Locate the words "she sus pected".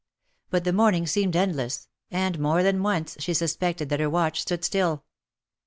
3.19-3.89